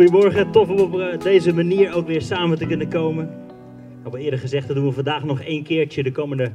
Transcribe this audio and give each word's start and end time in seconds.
Goedemorgen, 0.00 0.50
tof 0.50 0.68
om 0.68 0.78
op 0.78 1.00
eh, 1.00 1.18
deze 1.18 1.54
manier 1.54 1.94
ook 1.94 2.06
weer 2.06 2.22
samen 2.22 2.58
te 2.58 2.66
kunnen 2.66 2.88
komen. 2.88 3.24
Ik 3.24 4.02
heb 4.02 4.12
al 4.12 4.18
eerder 4.18 4.38
gezegd, 4.38 4.66
dat 4.66 4.76
doen 4.76 4.86
we 4.86 4.92
vandaag 4.92 5.24
nog 5.24 5.40
één 5.42 5.62
keertje. 5.62 6.02
De 6.02 6.12
komende 6.12 6.52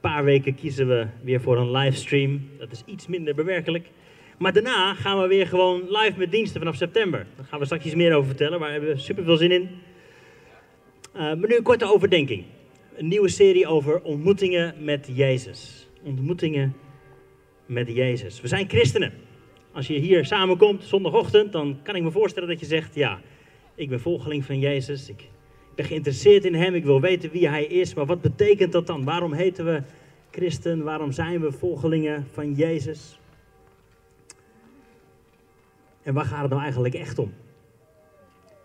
paar 0.00 0.24
weken 0.24 0.54
kiezen 0.54 0.88
we 0.88 1.06
weer 1.22 1.40
voor 1.40 1.58
een 1.58 1.70
livestream. 1.70 2.48
Dat 2.58 2.70
is 2.70 2.82
iets 2.86 3.06
minder 3.06 3.34
bewerkelijk. 3.34 3.90
Maar 4.38 4.52
daarna 4.52 4.94
gaan 4.94 5.20
we 5.20 5.26
weer 5.26 5.46
gewoon 5.46 5.82
live 5.88 6.12
met 6.16 6.30
diensten 6.30 6.60
vanaf 6.60 6.76
september. 6.76 7.26
Daar 7.36 7.46
gaan 7.46 7.58
we 7.58 7.64
straks 7.64 7.84
iets 7.84 7.94
meer 7.94 8.14
over 8.14 8.28
vertellen, 8.28 8.60
maar 8.60 8.68
we 8.68 8.74
hebben 8.74 9.00
super 9.00 9.24
veel 9.24 9.36
zin 9.36 9.52
in. 9.52 9.68
Uh, 11.14 11.20
maar 11.20 11.48
nu 11.48 11.56
een 11.56 11.62
korte 11.62 11.92
overdenking. 11.92 12.44
Een 12.96 13.08
nieuwe 13.08 13.28
serie 13.28 13.66
over 13.66 14.02
ontmoetingen 14.02 14.74
met 14.78 15.08
Jezus. 15.12 15.88
Ontmoetingen 16.02 16.76
met 17.66 17.88
Jezus. 17.88 18.40
We 18.40 18.48
zijn 18.48 18.68
christenen. 18.68 19.27
Als 19.78 19.86
je 19.86 19.98
hier 19.98 20.24
samenkomt 20.24 20.84
zondagochtend, 20.84 21.52
dan 21.52 21.78
kan 21.82 21.94
ik 21.96 22.02
me 22.02 22.10
voorstellen 22.10 22.48
dat 22.48 22.60
je 22.60 22.66
zegt: 22.66 22.94
Ja, 22.94 23.20
ik 23.74 23.88
ben 23.88 24.00
volgeling 24.00 24.44
van 24.44 24.58
Jezus. 24.58 25.08
Ik 25.08 25.28
ben 25.74 25.84
geïnteresseerd 25.84 26.44
in 26.44 26.54
Hem. 26.54 26.74
Ik 26.74 26.84
wil 26.84 27.00
weten 27.00 27.30
wie 27.30 27.48
Hij 27.48 27.64
is. 27.64 27.94
Maar 27.94 28.06
wat 28.06 28.20
betekent 28.20 28.72
dat 28.72 28.86
dan? 28.86 29.04
Waarom 29.04 29.32
heten 29.32 29.64
we 29.64 29.82
christen? 30.30 30.82
Waarom 30.82 31.12
zijn 31.12 31.40
we 31.40 31.52
volgelingen 31.52 32.26
van 32.32 32.54
Jezus? 32.54 33.18
En 36.02 36.14
waar 36.14 36.24
gaat 36.24 36.40
het 36.40 36.50
nou 36.50 36.62
eigenlijk 36.62 36.94
echt 36.94 37.18
om? 37.18 37.32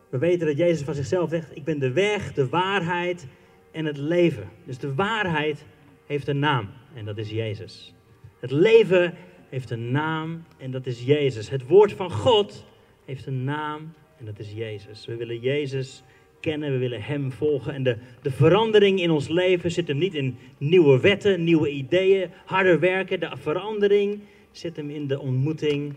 We 0.09 0.17
weten 0.17 0.47
dat 0.47 0.57
Jezus 0.57 0.83
van 0.83 0.95
zichzelf 0.95 1.29
zegt: 1.29 1.55
Ik 1.55 1.63
ben 1.63 1.79
de 1.79 1.91
weg, 1.91 2.33
de 2.33 2.49
waarheid 2.49 3.27
en 3.71 3.85
het 3.85 3.97
leven. 3.97 4.49
Dus 4.65 4.77
de 4.77 4.93
waarheid 4.93 5.65
heeft 6.05 6.27
een 6.27 6.39
naam 6.39 6.69
en 6.93 7.05
dat 7.05 7.17
is 7.17 7.29
Jezus. 7.29 7.93
Het 8.39 8.51
leven 8.51 9.13
heeft 9.53 9.69
een 9.69 9.91
naam 9.91 10.43
en 10.57 10.71
dat 10.71 10.85
is 10.85 11.03
Jezus. 11.03 11.49
Het 11.49 11.67
woord 11.67 11.91
van 11.91 12.11
God 12.11 12.65
heeft 13.05 13.25
een 13.25 13.43
naam 13.43 13.93
en 14.17 14.25
dat 14.25 14.39
is 14.39 14.51
Jezus. 14.53 15.05
We 15.05 15.15
willen 15.15 15.39
Jezus 15.39 16.03
kennen, 16.39 16.71
we 16.71 16.77
willen 16.77 17.01
Hem 17.01 17.31
volgen. 17.31 17.73
En 17.73 17.83
de, 17.83 17.97
de 18.21 18.31
verandering 18.31 19.01
in 19.01 19.11
ons 19.11 19.27
leven 19.27 19.71
zit 19.71 19.87
hem 19.87 19.97
niet 19.97 20.13
in 20.13 20.37
nieuwe 20.57 20.99
wetten, 20.99 21.43
nieuwe 21.43 21.69
ideeën, 21.69 22.29
harder 22.45 22.79
werken. 22.79 23.19
De 23.19 23.31
verandering 23.37 24.19
zit 24.51 24.75
hem 24.75 24.89
in 24.89 25.07
de 25.07 25.19
ontmoeting 25.19 25.95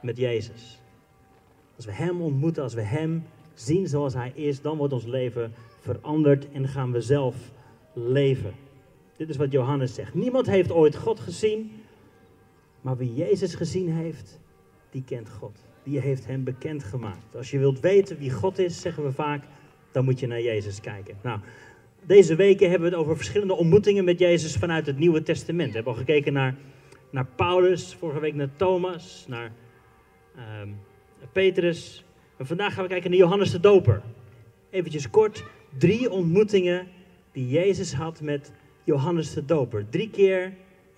met 0.00 0.16
Jezus. 0.16 0.80
Als 1.76 1.84
we 1.84 1.92
Hem 1.92 2.20
ontmoeten, 2.20 2.62
als 2.62 2.74
we 2.74 2.82
Hem 2.82 3.24
zien 3.54 3.86
zoals 3.86 4.14
Hij 4.14 4.32
is, 4.34 4.60
dan 4.60 4.76
wordt 4.76 4.92
ons 4.92 5.06
leven 5.06 5.52
veranderd 5.80 6.50
en 6.52 6.68
gaan 6.68 6.92
we 6.92 7.00
zelf 7.00 7.36
leven. 7.92 8.52
Dit 9.16 9.28
is 9.28 9.36
wat 9.36 9.52
Johannes 9.52 9.94
zegt. 9.94 10.14
Niemand 10.14 10.46
heeft 10.46 10.72
ooit 10.72 10.96
God 10.96 11.20
gezien, 11.20 11.81
maar 12.82 12.96
wie 12.96 13.14
Jezus 13.14 13.54
gezien 13.54 13.88
heeft, 13.88 14.40
die 14.90 15.02
kent 15.06 15.30
God. 15.30 15.58
Die 15.82 16.00
heeft 16.00 16.26
hem 16.26 16.44
bekendgemaakt. 16.44 17.36
Als 17.36 17.50
je 17.50 17.58
wilt 17.58 17.80
weten 17.80 18.18
wie 18.18 18.30
God 18.30 18.58
is, 18.58 18.80
zeggen 18.80 19.04
we 19.04 19.12
vaak, 19.12 19.44
dan 19.92 20.04
moet 20.04 20.20
je 20.20 20.26
naar 20.26 20.40
Jezus 20.40 20.80
kijken. 20.80 21.16
Nou, 21.22 21.40
deze 22.06 22.34
weken 22.34 22.70
hebben 22.70 22.88
we 22.88 22.94
het 22.94 23.04
over 23.04 23.16
verschillende 23.16 23.54
ontmoetingen 23.54 24.04
met 24.04 24.18
Jezus 24.18 24.56
vanuit 24.56 24.86
het 24.86 24.98
Nieuwe 24.98 25.22
Testament. 25.22 25.68
We 25.68 25.74
hebben 25.74 25.92
al 25.92 25.98
gekeken 25.98 26.32
naar, 26.32 26.56
naar 27.10 27.26
Paulus, 27.36 27.94
vorige 27.94 28.20
week 28.20 28.34
naar 28.34 28.56
Thomas, 28.56 29.24
naar 29.28 29.52
uh, 30.36 30.42
Petrus. 31.32 32.04
En 32.36 32.46
vandaag 32.46 32.74
gaan 32.74 32.82
we 32.82 32.88
kijken 32.88 33.10
naar 33.10 33.18
Johannes 33.18 33.50
de 33.50 33.60
Doper. 33.60 34.02
Eventjes 34.70 35.10
kort, 35.10 35.44
drie 35.78 36.10
ontmoetingen 36.10 36.88
die 37.32 37.48
Jezus 37.48 37.92
had 37.92 38.20
met 38.20 38.52
Johannes 38.84 39.34
de 39.34 39.44
Doper. 39.44 39.88
Drie 39.88 40.10
keer 40.10 40.52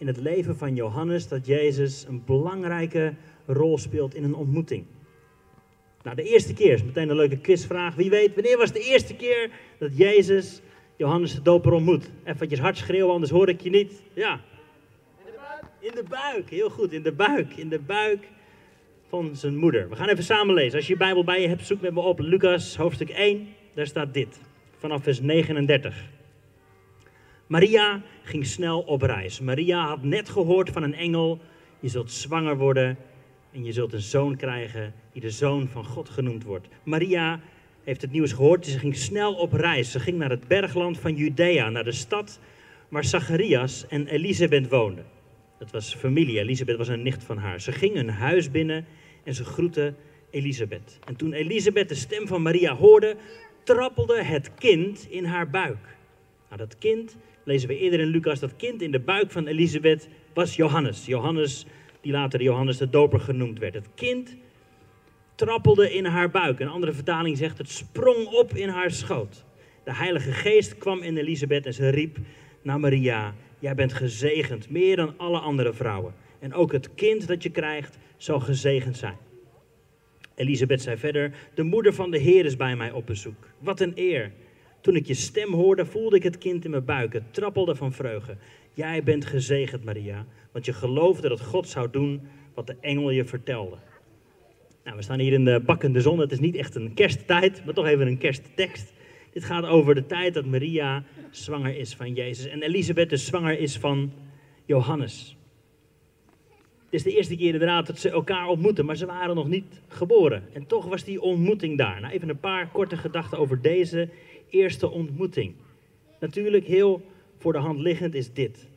in 0.04 0.10
het 0.10 0.20
leven 0.20 0.56
van 0.56 0.74
Johannes 0.74 1.28
dat 1.28 1.46
Jezus 1.46 2.04
een 2.08 2.22
belangrijke 2.24 3.14
rol 3.46 3.78
speelt 3.78 4.14
in 4.14 4.24
een 4.24 4.34
ontmoeting. 4.34 4.84
Nou, 6.02 6.16
de 6.16 6.22
eerste 6.22 6.54
keer 6.54 6.72
is 6.72 6.84
meteen 6.84 7.08
een 7.08 7.16
leuke 7.16 7.38
quizvraag. 7.38 7.94
Wie 7.94 8.10
weet, 8.10 8.34
wanneer 8.34 8.58
was 8.58 8.72
de 8.72 8.80
eerste 8.80 9.14
keer 9.14 9.50
dat 9.78 9.96
Jezus 9.96 10.60
Johannes 10.96 11.34
de 11.34 11.42
Doper 11.42 11.72
ontmoet? 11.72 12.10
Even 12.24 12.58
hard 12.58 12.76
schreeuwen, 12.76 13.12
anders 13.12 13.30
hoor 13.30 13.48
ik 13.48 13.60
je 13.60 13.70
niet. 13.70 14.02
Ja. 14.14 14.40
In 15.24 15.24
de 15.24 15.32
buik. 15.36 15.64
In 15.80 15.94
de 15.94 16.08
buik, 16.08 16.50
heel 16.50 16.70
goed. 16.70 16.92
In 16.92 17.02
de 17.02 17.12
buik. 17.12 17.56
In 17.56 17.68
de 17.68 17.78
buik 17.78 18.28
van 19.08 19.36
zijn 19.36 19.56
moeder. 19.56 19.88
We 19.88 19.96
gaan 19.96 20.08
even 20.08 20.24
samen 20.24 20.54
lezen. 20.54 20.76
Als 20.76 20.86
je 20.86 20.92
je 20.92 20.98
Bijbel 20.98 21.24
bij 21.24 21.40
je 21.40 21.48
hebt, 21.48 21.66
zoek 21.66 21.80
met 21.80 21.92
me 21.92 22.00
op 22.00 22.18
Lucas 22.18 22.76
hoofdstuk 22.76 23.08
1. 23.08 23.48
Daar 23.74 23.86
staat 23.86 24.14
dit. 24.14 24.40
Vanaf 24.78 25.02
vers 25.02 25.20
39. 25.20 26.12
Maria 27.46 28.02
ging 28.22 28.46
snel 28.46 28.80
op 28.80 29.02
reis. 29.02 29.40
Maria 29.40 29.86
had 29.86 30.02
net 30.02 30.28
gehoord 30.28 30.70
van 30.70 30.82
een 30.82 30.94
engel: 30.94 31.40
Je 31.80 31.88
zult 31.88 32.10
zwanger 32.10 32.56
worden 32.56 32.96
en 33.52 33.64
je 33.64 33.72
zult 33.72 33.92
een 33.92 34.00
zoon 34.00 34.36
krijgen 34.36 34.94
die 35.12 35.20
de 35.20 35.30
zoon 35.30 35.68
van 35.68 35.84
God 35.84 36.08
genoemd 36.08 36.44
wordt. 36.44 36.68
Maria 36.82 37.40
heeft 37.84 38.02
het 38.02 38.12
nieuws 38.12 38.32
gehoord. 38.32 38.66
Ze 38.66 38.78
ging 38.78 38.96
snel 38.96 39.34
op 39.34 39.52
reis. 39.52 39.90
Ze 39.90 40.00
ging 40.00 40.18
naar 40.18 40.30
het 40.30 40.48
bergland 40.48 40.98
van 40.98 41.14
Judea, 41.14 41.68
naar 41.68 41.84
de 41.84 41.92
stad 41.92 42.40
waar 42.88 43.04
Zacharias 43.04 43.86
en 43.88 44.06
Elisabeth 44.06 44.68
woonden. 44.68 45.04
Dat 45.58 45.70
was 45.70 45.94
familie. 45.94 46.38
Elisabeth 46.38 46.76
was 46.76 46.88
een 46.88 47.02
nicht 47.02 47.24
van 47.24 47.38
haar. 47.38 47.60
Ze 47.60 47.72
ging 47.72 47.96
een 47.96 48.08
huis 48.08 48.50
binnen 48.50 48.86
en 49.24 49.34
ze 49.34 49.44
groette 49.44 49.94
Elisabeth. 50.30 50.98
En 51.04 51.16
toen 51.16 51.32
Elisabeth 51.32 51.88
de 51.88 51.94
stem 51.94 52.26
van 52.26 52.42
Maria 52.42 52.76
hoorde, 52.76 53.16
trappelde 53.62 54.22
het 54.22 54.54
kind 54.54 55.06
in 55.10 55.24
haar 55.24 55.50
buik. 55.50 55.96
Nou, 56.54 56.68
dat 56.68 56.78
kind 56.78 57.16
lezen 57.44 57.68
we 57.68 57.78
eerder 57.78 58.00
in 58.00 58.06
Lucas, 58.06 58.40
dat 58.40 58.56
kind 58.56 58.82
in 58.82 58.90
de 58.90 59.00
buik 59.00 59.30
van 59.30 59.46
Elisabeth 59.46 60.08
was 60.34 60.56
Johannes. 60.56 61.06
Johannes, 61.06 61.66
die 62.00 62.12
later 62.12 62.42
Johannes 62.42 62.76
de 62.76 62.90
Doper 62.90 63.20
genoemd 63.20 63.58
werd. 63.58 63.74
Het 63.74 63.88
kind 63.94 64.36
trappelde 65.34 65.94
in 65.94 66.04
haar 66.04 66.30
buik. 66.30 66.60
Een 66.60 66.68
andere 66.68 66.92
vertaling 66.92 67.36
zegt, 67.36 67.58
het 67.58 67.70
sprong 67.70 68.26
op 68.26 68.54
in 68.54 68.68
haar 68.68 68.90
schoot. 68.90 69.44
De 69.84 69.94
Heilige 69.94 70.32
Geest 70.32 70.78
kwam 70.78 71.02
in 71.02 71.16
Elisabeth 71.16 71.66
en 71.66 71.74
ze 71.74 71.88
riep 71.88 72.18
naar 72.62 72.80
Maria, 72.80 73.34
jij 73.58 73.74
bent 73.74 73.92
gezegend, 73.92 74.70
meer 74.70 74.96
dan 74.96 75.14
alle 75.16 75.38
andere 75.38 75.72
vrouwen. 75.72 76.14
En 76.38 76.52
ook 76.52 76.72
het 76.72 76.94
kind 76.94 77.26
dat 77.26 77.42
je 77.42 77.50
krijgt 77.50 77.98
zal 78.16 78.40
gezegend 78.40 78.96
zijn. 78.96 79.16
Elisabeth 80.34 80.82
zei 80.82 80.96
verder, 80.96 81.34
de 81.54 81.62
moeder 81.62 81.94
van 81.94 82.10
de 82.10 82.18
Heer 82.18 82.44
is 82.44 82.56
bij 82.56 82.76
mij 82.76 82.92
op 82.92 83.06
bezoek. 83.06 83.48
Wat 83.58 83.80
een 83.80 83.92
eer. 83.94 84.32
Toen 84.84 84.96
ik 84.96 85.06
je 85.06 85.14
stem 85.14 85.52
hoorde, 85.52 85.86
voelde 85.86 86.16
ik 86.16 86.22
het 86.22 86.38
kind 86.38 86.64
in 86.64 86.70
mijn 86.70 86.84
buik. 86.84 87.12
Het 87.12 87.34
trappelde 87.34 87.74
van 87.74 87.92
vreugde. 87.92 88.36
Jij 88.72 89.02
bent 89.02 89.24
gezegend, 89.26 89.84
Maria, 89.84 90.26
want 90.52 90.64
je 90.64 90.72
geloofde 90.72 91.28
dat 91.28 91.40
God 91.40 91.68
zou 91.68 91.90
doen 91.90 92.20
wat 92.54 92.66
de 92.66 92.76
engel 92.80 93.10
je 93.10 93.24
vertelde. 93.24 93.76
Nou, 94.84 94.96
we 94.96 95.02
staan 95.02 95.18
hier 95.18 95.32
in 95.32 95.44
de 95.44 95.60
bakkende 95.66 96.00
zon. 96.00 96.18
Het 96.18 96.32
is 96.32 96.40
niet 96.40 96.56
echt 96.56 96.74
een 96.74 96.94
kersttijd, 96.94 97.64
maar 97.64 97.74
toch 97.74 97.86
even 97.86 98.06
een 98.06 98.18
kersttekst. 98.18 98.92
Dit 99.32 99.44
gaat 99.44 99.64
over 99.64 99.94
de 99.94 100.06
tijd 100.06 100.34
dat 100.34 100.44
Maria 100.44 101.04
zwanger 101.30 101.76
is 101.76 101.94
van 101.94 102.14
Jezus 102.14 102.46
en 102.46 102.62
Elisabeth 102.62 103.10
dus 103.10 103.26
zwanger 103.26 103.58
is 103.58 103.76
van 103.76 104.12
Johannes. 104.64 105.36
Het 106.84 106.94
is 106.94 107.02
de 107.02 107.16
eerste 107.16 107.36
keer 107.36 107.52
inderdaad 107.52 107.86
dat 107.86 107.98
ze 107.98 108.10
elkaar 108.10 108.46
ontmoeten, 108.46 108.84
maar 108.84 108.96
ze 108.96 109.06
waren 109.06 109.34
nog 109.34 109.48
niet 109.48 109.80
geboren. 109.88 110.42
En 110.52 110.66
toch 110.66 110.86
was 110.86 111.04
die 111.04 111.20
ontmoeting 111.20 111.78
daar. 111.78 112.00
Nou, 112.00 112.12
even 112.12 112.28
een 112.28 112.38
paar 112.38 112.68
korte 112.68 112.96
gedachten 112.96 113.38
over 113.38 113.62
deze 113.62 114.08
eerste 114.48 114.90
ontmoeting. 114.90 115.54
Natuurlijk 116.20 116.66
heel 116.66 117.02
voor 117.38 117.52
de 117.52 117.58
hand 117.58 117.78
liggend 117.78 118.14
is 118.14 118.32
dit. 118.32 118.68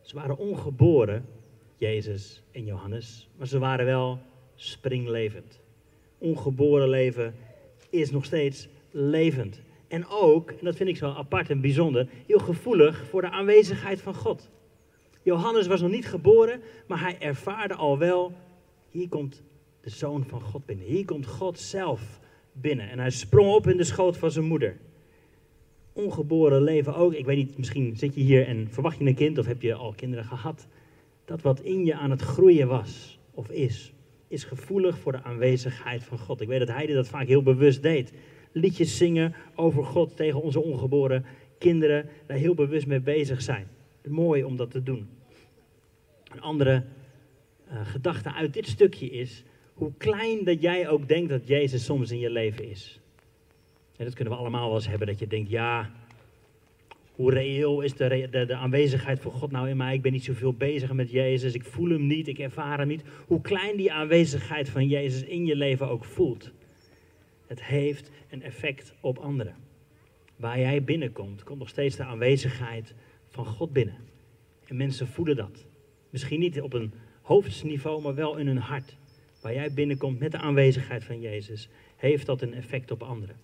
Ze 0.00 0.14
waren 0.14 0.38
ongeboren, 0.38 1.26
Jezus 1.76 2.42
en 2.50 2.64
Johannes, 2.64 3.28
maar 3.36 3.46
ze 3.46 3.58
waren 3.58 3.86
wel 3.86 4.18
springlevend. 4.54 5.60
Ongeboren 6.18 6.88
leven 6.88 7.34
is 7.90 8.10
nog 8.10 8.24
steeds 8.24 8.68
levend. 8.90 9.62
En 9.88 10.06
ook, 10.08 10.50
en 10.50 10.64
dat 10.64 10.76
vind 10.76 10.88
ik 10.88 10.96
zo 10.96 11.10
apart 11.10 11.50
en 11.50 11.60
bijzonder, 11.60 12.08
heel 12.26 12.38
gevoelig 12.38 13.04
voor 13.08 13.20
de 13.20 13.30
aanwezigheid 13.30 14.00
van 14.00 14.14
God. 14.14 14.50
Johannes 15.22 15.66
was 15.66 15.80
nog 15.80 15.90
niet 15.90 16.08
geboren, 16.08 16.60
maar 16.86 17.00
hij 17.00 17.16
ervaarde 17.18 17.74
al 17.74 17.98
wel, 17.98 18.32
hier 18.90 19.08
komt 19.08 19.42
de 19.80 19.90
Zoon 19.90 20.24
van 20.24 20.40
God 20.40 20.66
binnen. 20.66 20.86
Hier 20.86 21.04
komt 21.04 21.26
God 21.26 21.58
zelf 21.58 22.20
binnen. 22.60 22.90
En 22.90 22.98
hij 22.98 23.10
sprong 23.10 23.54
op 23.54 23.66
in 23.66 23.76
de 23.76 23.84
schoot 23.84 24.16
van 24.16 24.30
zijn 24.30 24.44
moeder. 24.44 24.76
Ongeboren 25.92 26.62
leven 26.62 26.94
ook. 26.94 27.14
Ik 27.14 27.24
weet 27.24 27.36
niet, 27.36 27.58
misschien 27.58 27.96
zit 27.96 28.14
je 28.14 28.20
hier 28.20 28.46
en 28.46 28.68
verwacht 28.70 28.98
je 28.98 29.04
een 29.04 29.14
kind 29.14 29.38
of 29.38 29.46
heb 29.46 29.62
je 29.62 29.74
al 29.74 29.92
kinderen 29.92 30.24
gehad. 30.24 30.66
Dat 31.24 31.42
wat 31.42 31.60
in 31.60 31.84
je 31.84 31.94
aan 31.94 32.10
het 32.10 32.22
groeien 32.22 32.68
was 32.68 33.18
of 33.30 33.50
is, 33.50 33.92
is 34.28 34.44
gevoelig 34.44 34.98
voor 34.98 35.12
de 35.12 35.22
aanwezigheid 35.22 36.04
van 36.04 36.18
God. 36.18 36.40
Ik 36.40 36.48
weet 36.48 36.58
dat 36.58 36.76
hij 36.76 36.86
dat 36.86 37.08
vaak 37.08 37.26
heel 37.26 37.42
bewust 37.42 37.82
deed. 37.82 38.12
Liedjes 38.52 38.96
zingen 38.96 39.34
over 39.54 39.84
God 39.84 40.16
tegen 40.16 40.42
onze 40.42 40.60
ongeboren 40.60 41.24
kinderen, 41.58 42.08
daar 42.26 42.36
heel 42.36 42.54
bewust 42.54 42.86
mee 42.86 43.00
bezig 43.00 43.42
zijn. 43.42 43.66
Mooi 44.08 44.44
om 44.44 44.56
dat 44.56 44.70
te 44.70 44.82
doen. 44.82 45.08
Een 46.24 46.40
andere 46.40 46.84
uh, 47.72 47.86
gedachte 47.86 48.32
uit 48.32 48.52
dit 48.52 48.66
stukje 48.66 49.10
is 49.10 49.44
hoe 49.78 49.92
klein 49.96 50.44
dat 50.44 50.62
jij 50.62 50.88
ook 50.88 51.08
denkt 51.08 51.28
dat 51.28 51.46
Jezus 51.46 51.84
soms 51.84 52.10
in 52.10 52.18
je 52.18 52.30
leven 52.30 52.70
is. 52.70 53.00
En 53.96 54.04
dat 54.04 54.14
kunnen 54.14 54.32
we 54.34 54.40
allemaal 54.40 54.66
wel 54.66 54.74
eens 54.74 54.88
hebben, 54.88 55.06
dat 55.06 55.18
je 55.18 55.26
denkt, 55.26 55.50
ja, 55.50 55.90
hoe 57.12 57.32
reëel 57.32 57.80
is 57.80 57.94
de, 57.94 58.28
de, 58.30 58.46
de, 58.46 58.54
aanwezigheid 58.54 59.20
van 59.20 59.32
God 59.32 59.50
nou 59.50 59.68
in 59.68 59.76
mij? 59.76 59.94
Ik 59.94 60.02
ben 60.02 60.12
niet 60.12 60.24
zoveel 60.24 60.52
bezig 60.52 60.92
met 60.92 61.10
Jezus, 61.10 61.54
ik 61.54 61.64
voel 61.64 61.90
hem 61.90 62.06
niet, 62.06 62.28
ik 62.28 62.38
ervaar 62.38 62.78
hem 62.78 62.88
niet. 62.88 63.02
Hoe 63.26 63.40
klein 63.40 63.76
die 63.76 63.92
aanwezigheid 63.92 64.68
van 64.68 64.88
Jezus 64.88 65.22
in 65.22 65.46
je 65.46 65.56
leven 65.56 65.88
ook 65.88 66.04
voelt. 66.04 66.50
Het 67.46 67.64
heeft 67.64 68.10
een 68.30 68.42
effect 68.42 68.94
op 69.00 69.18
anderen. 69.18 69.54
Waar 70.36 70.58
jij 70.58 70.84
binnenkomt, 70.84 71.42
komt 71.44 71.58
nog 71.58 71.68
steeds 71.68 71.96
de 71.96 72.04
aanwezigheid 72.04 72.94
van 73.28 73.46
God 73.46 73.72
binnen. 73.72 73.96
En 74.66 74.76
mensen 74.76 75.06
voelen 75.06 75.36
dat. 75.36 75.66
Misschien 76.10 76.40
niet 76.40 76.60
op 76.60 76.72
een 76.72 76.92
hoofdsniveau, 77.22 78.02
maar 78.02 78.14
wel 78.14 78.36
in 78.36 78.46
hun 78.46 78.58
hart. 78.58 78.96
Waar 79.40 79.54
jij 79.54 79.72
binnenkomt 79.72 80.18
met 80.18 80.32
de 80.32 80.38
aanwezigheid 80.38 81.04
van 81.04 81.20
Jezus, 81.20 81.68
heeft 81.96 82.26
dat 82.26 82.42
een 82.42 82.54
effect 82.54 82.90
op 82.90 83.02
anderen. 83.02 83.36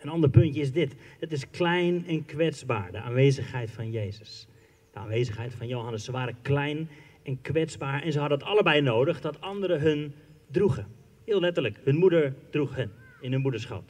Een 0.00 0.08
ander 0.08 0.30
puntje 0.30 0.60
is 0.60 0.72
dit. 0.72 0.94
Het 1.18 1.32
is 1.32 1.50
klein 1.50 2.06
en 2.06 2.24
kwetsbaar, 2.24 2.92
de 2.92 3.00
aanwezigheid 3.00 3.70
van 3.70 3.90
Jezus. 3.90 4.46
De 4.92 4.98
aanwezigheid 4.98 5.54
van 5.54 5.66
Johannes. 5.66 6.04
Ze 6.04 6.12
waren 6.12 6.36
klein 6.42 6.88
en 7.22 7.40
kwetsbaar 7.40 8.02
en 8.02 8.12
ze 8.12 8.18
hadden 8.18 8.38
het 8.38 8.46
allebei 8.46 8.80
nodig 8.80 9.20
dat 9.20 9.40
anderen 9.40 9.80
hun 9.80 10.14
droegen. 10.50 10.86
Heel 11.24 11.40
letterlijk, 11.40 11.78
hun 11.84 11.96
moeder 11.96 12.34
droeg 12.50 12.74
hen 12.74 12.92
in 13.20 13.32
hun 13.32 13.40
moederschap. 13.40 13.84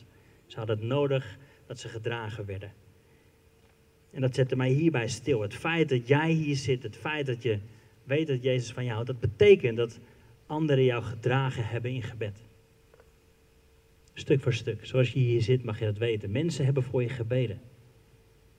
Ze 0.46 0.58
hadden 0.58 0.76
het 0.76 0.86
nodig 0.86 1.38
dat 1.66 1.78
ze 1.78 1.88
gedragen 1.88 2.46
werden. 2.46 2.72
En 4.10 4.20
dat 4.20 4.34
zette 4.34 4.56
mij 4.56 4.70
hierbij 4.70 5.08
stil. 5.08 5.40
Het 5.40 5.54
feit 5.54 5.88
dat 5.88 6.08
jij 6.08 6.30
hier 6.30 6.56
zit, 6.56 6.82
het 6.82 6.96
feit 6.96 7.26
dat 7.26 7.42
je 7.42 7.58
weet 8.04 8.26
dat 8.26 8.42
Jezus 8.42 8.72
van 8.72 8.82
jou 8.82 8.94
houdt, 8.94 9.10
dat 9.10 9.20
betekent 9.20 9.76
dat 9.76 9.98
anderen 10.46 10.84
jou 10.84 11.02
gedragen 11.02 11.66
hebben 11.66 11.90
in 11.90 12.02
gebed. 12.02 12.46
Stuk 14.14 14.40
voor 14.40 14.52
stuk. 14.52 14.86
Zoals 14.86 15.12
je 15.12 15.18
hier 15.18 15.42
zit, 15.42 15.64
mag 15.64 15.78
je 15.78 15.84
dat 15.84 15.98
weten. 15.98 16.30
Mensen 16.30 16.64
hebben 16.64 16.82
voor 16.82 17.02
je 17.02 17.08
gebeden. 17.08 17.60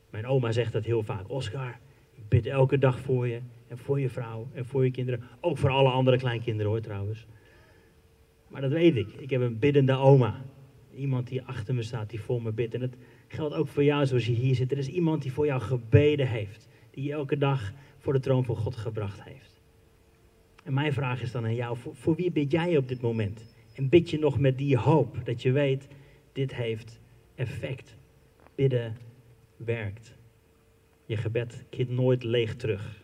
Mijn 0.09 0.25
oma 0.25 0.51
zegt 0.51 0.73
dat 0.73 0.85
heel 0.85 1.03
vaak. 1.03 1.29
Oscar, 1.29 1.79
ik 2.15 2.27
bid 2.27 2.45
elke 2.45 2.77
dag 2.77 2.99
voor 2.99 3.27
je. 3.27 3.39
En 3.67 3.77
voor 3.77 3.99
je 3.99 4.09
vrouw. 4.09 4.47
En 4.53 4.65
voor 4.65 4.83
je 4.83 4.91
kinderen. 4.91 5.23
Ook 5.39 5.57
voor 5.57 5.69
alle 5.69 5.89
andere 5.89 6.17
kleinkinderen 6.17 6.71
hoor 6.71 6.81
trouwens. 6.81 7.25
Maar 8.47 8.61
dat 8.61 8.71
weet 8.71 8.95
ik. 8.95 9.07
Ik 9.13 9.29
heb 9.29 9.41
een 9.41 9.59
biddende 9.59 9.93
oma. 9.93 10.45
Iemand 10.95 11.27
die 11.27 11.43
achter 11.43 11.75
me 11.75 11.83
staat, 11.83 12.09
die 12.09 12.21
voor 12.21 12.41
me 12.41 12.51
bidt. 12.51 12.73
En 12.73 12.79
dat 12.79 12.95
geldt 13.27 13.55
ook 13.55 13.67
voor 13.67 13.83
jou 13.83 14.05
zoals 14.05 14.25
je 14.25 14.33
hier 14.33 14.55
zit. 14.55 14.71
Er 14.71 14.77
is 14.77 14.87
iemand 14.87 15.21
die 15.21 15.33
voor 15.33 15.45
jou 15.45 15.61
gebeden 15.61 16.27
heeft. 16.27 16.67
Die 16.91 17.03
je 17.03 17.11
elke 17.11 17.37
dag 17.37 17.73
voor 17.97 18.13
de 18.13 18.19
troon 18.19 18.45
van 18.45 18.55
God 18.55 18.75
gebracht 18.75 19.23
heeft. 19.23 19.56
En 20.67 20.73
mijn 20.73 20.93
vraag 20.93 21.21
is 21.21 21.31
dan 21.31 21.43
aan 21.43 21.55
jou, 21.55 21.77
voor, 21.93 22.15
wie 22.15 22.31
bid 22.31 22.51
jij 22.51 22.77
op 22.77 22.87
dit 22.87 23.01
moment? 23.01 23.45
En 23.73 23.89
bid 23.89 24.09
je 24.09 24.19
nog 24.19 24.39
met 24.39 24.57
die 24.57 24.77
hoop 24.77 25.25
dat 25.25 25.41
je 25.41 25.51
weet, 25.51 25.87
dit 26.31 26.55
heeft 26.55 26.99
effect. 27.35 27.95
Bidden 28.55 28.97
werkt. 29.55 30.13
Je 31.05 31.17
gebed 31.17 31.63
keert 31.69 31.89
nooit 31.89 32.23
leeg 32.23 32.55
terug. 32.55 33.03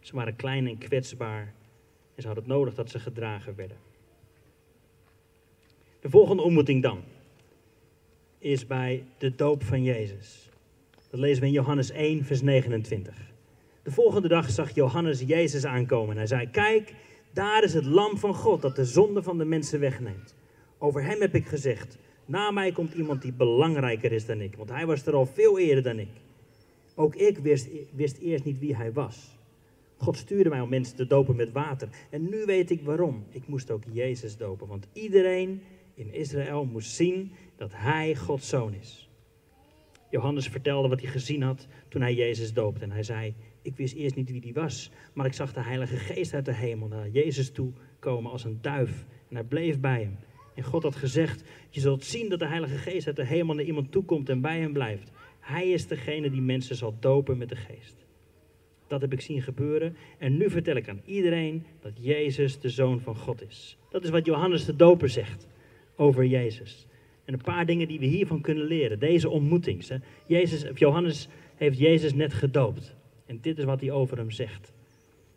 Ze 0.00 0.14
waren 0.14 0.36
klein 0.36 0.66
en 0.66 0.78
kwetsbaar 0.78 1.54
en 2.14 2.22
ze 2.22 2.26
hadden 2.26 2.44
het 2.44 2.52
nodig 2.52 2.74
dat 2.74 2.90
ze 2.90 2.98
gedragen 2.98 3.56
werden. 3.56 3.76
De 6.00 6.10
volgende 6.10 6.42
ontmoeting 6.42 6.82
dan 6.82 7.02
is 8.38 8.66
bij 8.66 9.04
de 9.18 9.34
doop 9.34 9.62
van 9.62 9.82
Jezus. 9.82 10.48
Dat 11.10 11.20
lezen 11.20 11.40
we 11.40 11.46
in 11.46 11.52
Johannes 11.52 11.90
1, 11.90 12.24
vers 12.24 12.42
29. 12.42 13.29
De 13.82 13.90
volgende 13.90 14.28
dag 14.28 14.50
zag 14.50 14.74
Johannes 14.74 15.20
Jezus 15.20 15.64
aankomen. 15.64 16.16
Hij 16.16 16.26
zei: 16.26 16.50
Kijk, 16.50 16.94
daar 17.32 17.62
is 17.62 17.74
het 17.74 17.84
lam 17.84 18.18
van 18.18 18.34
God 18.34 18.62
dat 18.62 18.76
de 18.76 18.84
zonde 18.84 19.22
van 19.22 19.38
de 19.38 19.44
mensen 19.44 19.80
wegneemt. 19.80 20.34
Over 20.78 21.04
hem 21.04 21.20
heb 21.20 21.34
ik 21.34 21.46
gezegd, 21.46 21.98
na 22.26 22.50
mij 22.50 22.72
komt 22.72 22.94
iemand 22.94 23.22
die 23.22 23.32
belangrijker 23.32 24.12
is 24.12 24.26
dan 24.26 24.40
ik, 24.40 24.56
want 24.56 24.70
hij 24.70 24.86
was 24.86 25.06
er 25.06 25.14
al 25.14 25.26
veel 25.26 25.58
eerder 25.58 25.82
dan 25.82 25.98
ik. 25.98 26.08
Ook 26.94 27.14
ik 27.14 27.38
wist, 27.38 27.68
wist 27.94 28.18
eerst 28.18 28.44
niet 28.44 28.58
wie 28.58 28.76
hij 28.76 28.92
was. 28.92 29.38
God 29.96 30.16
stuurde 30.16 30.48
mij 30.48 30.60
om 30.60 30.68
mensen 30.68 30.96
te 30.96 31.06
dopen 31.06 31.36
met 31.36 31.52
water. 31.52 31.88
En 32.10 32.28
nu 32.28 32.44
weet 32.44 32.70
ik 32.70 32.82
waarom. 32.82 33.24
Ik 33.30 33.46
moest 33.46 33.70
ook 33.70 33.82
Jezus 33.92 34.36
dopen, 34.36 34.66
want 34.66 34.86
iedereen 34.92 35.62
in 35.94 36.12
Israël 36.12 36.64
moest 36.64 36.90
zien 36.90 37.32
dat 37.56 37.70
hij 37.74 38.16
Gods 38.16 38.48
zoon 38.48 38.74
is. 38.74 39.08
Johannes 40.10 40.48
vertelde 40.48 40.88
wat 40.88 41.00
hij 41.00 41.10
gezien 41.10 41.42
had 41.42 41.66
toen 41.88 42.00
hij 42.00 42.14
Jezus 42.14 42.52
doopte. 42.52 42.84
En 42.84 42.90
hij 42.90 43.02
zei, 43.02 43.34
ik 43.62 43.76
wist 43.76 43.94
eerst 43.94 44.16
niet 44.16 44.30
wie 44.30 44.40
die 44.40 44.54
was, 44.54 44.90
maar 45.12 45.26
ik 45.26 45.32
zag 45.32 45.52
de 45.52 45.62
Heilige 45.62 45.96
Geest 45.96 46.34
uit 46.34 46.44
de 46.44 46.54
hemel 46.54 46.88
naar 46.88 47.08
Jezus 47.08 47.50
toe 47.50 47.72
komen 47.98 48.30
als 48.30 48.44
een 48.44 48.58
duif. 48.60 49.06
En 49.28 49.34
hij 49.34 49.44
bleef 49.44 49.80
bij 49.80 50.00
hem. 50.00 50.18
En 50.54 50.62
God 50.62 50.82
had 50.82 50.96
gezegd, 50.96 51.44
je 51.70 51.80
zult 51.80 52.04
zien 52.04 52.28
dat 52.28 52.38
de 52.38 52.46
Heilige 52.46 52.76
Geest 52.76 53.06
uit 53.06 53.16
de 53.16 53.26
hemel 53.26 53.54
naar 53.54 53.64
iemand 53.64 53.92
toekomt 53.92 54.28
en 54.28 54.40
bij 54.40 54.60
hem 54.60 54.72
blijft. 54.72 55.10
Hij 55.40 55.68
is 55.70 55.86
degene 55.86 56.30
die 56.30 56.40
mensen 56.40 56.76
zal 56.76 56.96
dopen 57.00 57.38
met 57.38 57.48
de 57.48 57.56
Geest. 57.56 58.06
Dat 58.86 59.00
heb 59.00 59.12
ik 59.12 59.20
zien 59.20 59.42
gebeuren. 59.42 59.96
En 60.18 60.36
nu 60.36 60.50
vertel 60.50 60.76
ik 60.76 60.88
aan 60.88 61.02
iedereen 61.04 61.64
dat 61.80 61.92
Jezus 61.94 62.60
de 62.60 62.68
Zoon 62.68 63.00
van 63.00 63.16
God 63.16 63.42
is. 63.48 63.76
Dat 63.90 64.04
is 64.04 64.10
wat 64.10 64.26
Johannes 64.26 64.64
de 64.64 64.76
Doper 64.76 65.08
zegt 65.08 65.48
over 65.96 66.26
Jezus. 66.26 66.86
En 67.24 67.32
een 67.32 67.42
paar 67.42 67.66
dingen 67.66 67.88
die 67.88 67.98
we 67.98 68.06
hiervan 68.06 68.40
kunnen 68.40 68.64
leren. 68.64 68.98
Deze 68.98 69.28
ontmoeting. 69.28 70.00
Jezus, 70.26 70.66
Johannes 70.74 71.28
heeft 71.56 71.78
Jezus 71.78 72.14
net 72.14 72.32
gedoopt. 72.32 72.94
En 73.30 73.38
dit 73.40 73.58
is 73.58 73.64
wat 73.64 73.80
hij 73.80 73.90
over 73.90 74.16
hem 74.16 74.30
zegt. 74.30 74.72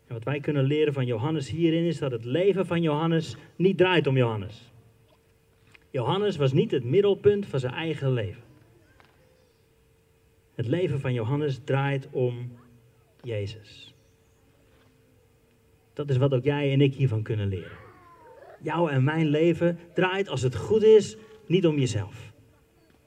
En 0.06 0.14
wat 0.14 0.24
wij 0.24 0.40
kunnen 0.40 0.64
leren 0.64 0.92
van 0.92 1.06
Johannes 1.06 1.50
hierin 1.50 1.84
is 1.84 1.98
dat 1.98 2.10
het 2.10 2.24
leven 2.24 2.66
van 2.66 2.82
Johannes 2.82 3.36
niet 3.56 3.78
draait 3.78 4.06
om 4.06 4.16
Johannes. 4.16 4.72
Johannes 5.90 6.36
was 6.36 6.52
niet 6.52 6.70
het 6.70 6.84
middelpunt 6.84 7.46
van 7.46 7.60
zijn 7.60 7.72
eigen 7.72 8.12
leven. 8.12 8.42
Het 10.54 10.66
leven 10.66 11.00
van 11.00 11.12
Johannes 11.12 11.60
draait 11.64 12.08
om 12.10 12.52
Jezus. 13.22 13.94
Dat 15.92 16.10
is 16.10 16.16
wat 16.16 16.34
ook 16.34 16.44
jij 16.44 16.72
en 16.72 16.80
ik 16.80 16.94
hiervan 16.94 17.22
kunnen 17.22 17.48
leren. 17.48 17.78
Jouw 18.62 18.88
en 18.88 19.04
mijn 19.04 19.26
leven 19.26 19.78
draait, 19.92 20.28
als 20.28 20.42
het 20.42 20.56
goed 20.56 20.82
is, 20.82 21.16
niet 21.46 21.66
om 21.66 21.78
jezelf. 21.78 22.32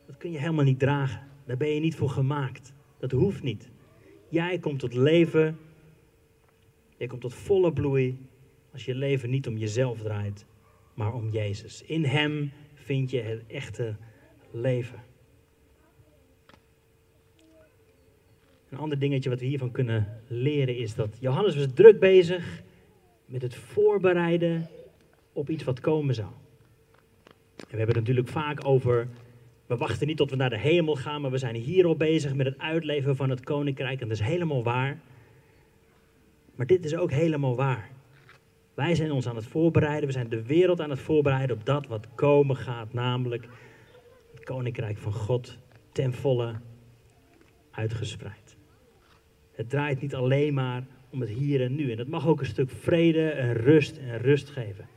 Dat 0.06 0.18
kun 0.18 0.31
je 0.31 0.40
helemaal 0.40 0.66
niet 0.66 0.80
dragen. 0.80 1.28
Daar 1.45 1.57
ben 1.57 1.74
je 1.74 1.80
niet 1.80 1.95
voor 1.95 2.10
gemaakt. 2.10 2.74
Dat 3.00 3.12
hoeft 3.12 3.44
niet. 3.44 3.69
Jij 4.29 4.59
komt 4.59 4.79
tot 4.79 4.94
leven. 4.94 5.57
Jij 6.97 7.07
komt 7.07 7.21
tot 7.21 7.33
volle 7.33 7.74
bloei 7.74 8.18
als 8.71 8.85
je 8.85 8.95
leven 8.95 9.29
niet 9.29 9.47
om 9.47 9.57
jezelf 9.57 10.01
draait, 10.01 10.45
maar 10.94 11.13
om 11.13 11.29
Jezus. 11.29 11.83
In 11.83 12.06
Hem 12.06 12.51
vind 12.74 13.12
je 13.12 13.21
het 13.21 13.44
echte 13.47 13.95
leven. 14.51 15.03
Een 18.69 18.78
ander 18.78 18.99
dingetje 18.99 19.30
wat 19.30 19.40
we 19.40 19.45
hiervan 19.45 19.71
kunnen 19.71 20.21
leren 20.28 20.78
is 20.78 20.95
dat 20.95 21.18
Johannes 21.19 21.56
was 21.56 21.68
druk 21.73 21.99
bezig 21.99 22.63
met 23.25 23.42
het 23.42 23.56
voorbereiden 23.56 24.69
op 25.33 25.49
iets 25.49 25.63
wat 25.63 25.80
komen 25.80 26.16
zou. 26.16 26.30
En 27.57 27.73
we 27.73 27.78
hebben 27.78 27.95
het 27.95 27.95
natuurlijk 27.95 28.28
vaak 28.28 28.66
over, 28.66 29.07
we 29.68 29.78
wachten 29.78 30.07
niet 30.07 30.18
tot 30.18 30.30
we 30.30 30.36
naar 30.36 30.50
de 30.50 30.57
hemel 30.57 30.95
gaan, 30.95 31.21
maar 31.21 31.31
we 31.31 31.38
zijn 31.38 31.56
hier 31.56 31.86
al 31.86 31.95
bezig 31.95 32.33
met 32.33 32.45
het 32.45 32.57
uitleven 32.57 33.16
van 33.16 33.30
het 33.30 33.44
koninkrijk. 33.44 34.02
En 34.02 34.07
dat 34.07 34.18
is 34.18 34.26
helemaal 34.26 34.64
waar. 34.64 35.00
Maar 36.56 36.66
dit 36.66 36.86
is 36.86 36.95
ook 36.95 37.12
helemaal 37.12 37.56
waar. 37.56 37.90
Wij 38.74 38.95
zijn 38.95 39.12
ons 39.12 39.28
aan 39.28 39.36
het 39.36 39.45
voorbereiden, 39.45 40.06
we 40.06 40.12
zijn 40.12 40.30
de 40.30 40.44
wereld 40.44 40.81
aan 40.81 40.90
het 40.90 41.00
voorbereiden 41.00 41.56
op 41.56 41.66
dat 41.66 41.88
wat 41.88 42.07
komen 42.16 42.56
gaat, 42.56 42.94
namelijk 42.94 43.47
het 44.33 44.44
koninkrijk 44.44 44.97
van 44.97 45.14
God 45.14 45.57
ten 45.92 46.14
volle 46.14 46.54
uitgespreid. 47.71 48.56
Het 49.52 49.69
draait 49.69 50.02
niet 50.02 50.16
alleen 50.16 50.54
maar 50.54 50.83
om 51.09 51.21
het 51.21 51.30
hier 51.30 51.62
en 51.62 51.76
nu. 51.76 51.92
En 51.92 51.97
dat 51.97 52.07
mag 52.07 52.28
ook 52.28 52.40
een 52.40 52.45
stuk 52.45 52.69
vrede 52.69 53.30
en 53.30 53.54
rust 53.54 53.97
en 53.97 54.18
rust 54.18 54.50
geven. 54.50 54.88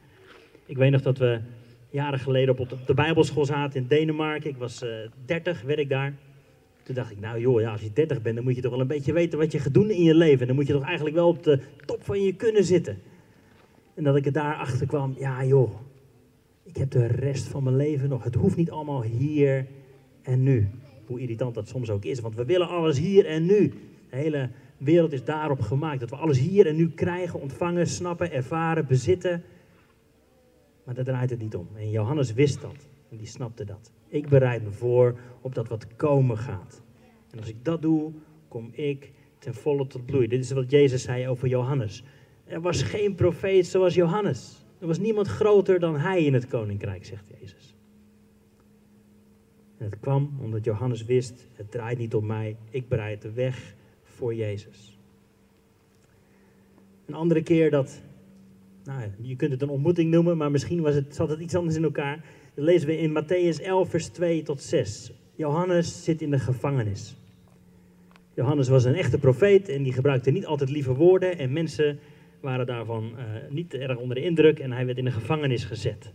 Ik 0.67 0.77
weet 0.77 0.91
nog 0.91 1.03
dat 1.03 1.19
we 1.19 1.41
jaren 1.91 2.19
geleden 2.19 2.59
op 2.59 2.77
de 2.87 2.95
Bijbelschool 2.95 3.45
zaten 3.45 3.81
in 3.81 3.87
Denemarken. 3.87 4.51
Ik 4.51 4.57
was 4.57 4.83
uh, 4.83 5.05
eh, 5.05 5.11
30, 5.25 5.63
werd 5.63 5.79
ik 5.79 5.89
daar. 5.89 6.15
Toen 6.83 6.95
dacht 6.95 7.11
ik, 7.11 7.21
nou 7.21 7.41
joh, 7.41 7.61
ja, 7.61 7.73
als 7.73 7.81
je 7.81 7.93
30 7.93 8.23
bent, 8.23 8.35
dan 8.35 8.45
moet 8.45 8.55
je 8.55 8.61
toch 8.61 8.71
wel 8.71 8.81
een 8.81 8.87
beetje 8.87 9.13
weten 9.13 9.39
wat 9.39 9.53
je 9.53 9.59
gaat 9.59 9.75
doen 9.75 9.91
in 9.91 10.03
je 10.03 10.15
leven. 10.15 10.47
Dan 10.47 10.57
moet 10.57 10.67
je 10.67 10.73
toch 10.73 10.85
eigenlijk 10.85 11.17
wel 11.17 11.29
op 11.29 11.43
de 11.43 11.61
top 11.87 12.05
van 12.05 12.23
je 12.23 12.35
kunnen 12.35 12.65
zitten. 12.65 12.99
En 13.95 14.05
dat 14.05 14.17
ik 14.17 14.27
er 14.27 14.33
daar 14.33 14.55
achter 14.55 14.87
kwam, 14.87 15.15
ja 15.19 15.45
joh, 15.45 15.71
ik 16.63 16.77
heb 16.77 16.91
de 16.91 17.07
rest 17.07 17.47
van 17.47 17.63
mijn 17.63 17.77
leven 17.77 18.09
nog. 18.09 18.25
Het 18.25 18.35
hoeft 18.35 18.57
niet 18.57 18.71
allemaal 18.71 19.03
hier 19.03 19.67
en 20.23 20.43
nu. 20.43 20.69
Hoe 21.07 21.21
irritant 21.21 21.55
dat 21.55 21.69
soms 21.69 21.91
ook 21.91 22.05
is, 22.05 22.21
want 22.21 22.35
we 22.35 22.45
willen 22.45 22.69
alles 22.69 22.99
hier 22.99 23.27
en 23.27 23.47
nu. 23.47 23.73
De 24.11 24.17
hele 24.17 24.49
wereld 24.79 25.13
is 25.13 25.25
daarop 25.25 25.61
gemaakt 25.61 26.01
dat 26.01 26.11
we 26.11 26.17
alles 26.17 26.39
hier 26.39 26.67
en 26.67 26.77
nu 26.77 26.91
krijgen, 26.91 27.41
ontvangen, 27.41 27.87
snappen, 27.87 28.33
ervaren, 28.33 28.87
bezitten. 28.87 29.43
Maar 30.91 31.05
daar 31.05 31.15
draait 31.15 31.31
het 31.31 31.41
niet 31.41 31.57
om. 31.57 31.69
En 31.77 31.91
Johannes 31.91 32.33
wist 32.33 32.61
dat. 32.61 32.89
En 33.11 33.17
die 33.17 33.27
snapte 33.27 33.65
dat. 33.65 33.93
Ik 34.09 34.29
bereid 34.29 34.63
me 34.63 34.71
voor 34.71 35.19
op 35.41 35.55
dat 35.55 35.69
wat 35.69 35.97
komen 35.97 36.39
gaat. 36.39 36.83
En 37.31 37.39
als 37.39 37.49
ik 37.49 37.65
dat 37.65 37.83
doe, 37.83 38.13
kom 38.49 38.71
ik 38.73 39.13
ten 39.39 39.55
volle 39.55 39.87
tot 39.87 40.07
bloei. 40.07 40.27
Dit 40.27 40.41
is 40.41 40.51
wat 40.51 40.71
Jezus 40.71 41.03
zei 41.03 41.29
over 41.29 41.49
Johannes. 41.49 42.03
Er 42.45 42.61
was 42.61 42.83
geen 42.83 43.15
profeet 43.15 43.67
zoals 43.67 43.95
Johannes. 43.95 44.65
Er 44.79 44.87
was 44.87 44.99
niemand 44.99 45.27
groter 45.27 45.81
dan 45.81 45.97
hij 45.97 46.25
in 46.25 46.35
het 46.35 46.47
koninkrijk, 46.47 47.05
zegt 47.05 47.25
Jezus. 47.41 47.75
En 49.79 49.85
het 49.85 50.01
kwam 50.01 50.39
omdat 50.41 50.65
Johannes 50.65 51.05
wist, 51.05 51.47
het 51.55 51.71
draait 51.71 51.99
niet 51.99 52.15
om 52.15 52.27
mij, 52.27 52.57
ik 52.71 52.89
bereid 52.89 53.23
de 53.23 53.33
weg 53.33 53.75
voor 54.03 54.35
Jezus. 54.35 54.99
Een 57.07 57.15
andere 57.15 57.43
keer 57.43 57.71
dat 57.71 58.03
nou, 58.99 59.11
je 59.21 59.37
kunt 59.37 59.53
het 59.53 59.63
een 59.63 59.69
ontmoeting 59.69 60.11
noemen, 60.11 60.37
maar 60.37 60.51
misschien 60.51 60.81
was 60.81 60.95
het, 60.95 61.15
zat 61.15 61.29
het 61.29 61.41
iets 61.41 61.55
anders 61.55 61.77
in 61.77 61.85
elkaar. 61.85 62.25
Dat 62.55 62.65
lezen 62.65 62.89
we 62.89 62.99
in 62.99 63.23
Matthäus 63.23 63.65
11, 63.65 63.91
vers 63.91 64.07
2 64.07 64.43
tot 64.43 64.63
6. 64.63 65.13
Johannes 65.35 66.05
zit 66.05 66.23
in 66.23 66.31
de 66.31 66.39
gevangenis. 66.39 67.17
Johannes 68.35 68.69
was 68.69 68.85
een 68.85 68.95
echte 68.95 69.19
profeet 69.19 69.69
en 69.69 69.83
die 69.83 69.93
gebruikte 69.93 70.31
niet 70.31 70.47
altijd 70.47 70.71
lieve 70.71 70.95
woorden. 70.95 71.39
En 71.39 71.53
mensen 71.53 71.99
waren 72.41 72.67
daarvan 72.67 73.05
uh, 73.05 73.23
niet 73.51 73.75
erg 73.75 73.99
onder 73.99 74.17
de 74.17 74.23
indruk 74.23 74.59
en 74.59 74.73
hij 74.73 74.87
werd 74.87 74.99
in 74.99 75.05
de 75.05 75.11
gevangenis 75.11 75.65
gezet. 75.65 76.13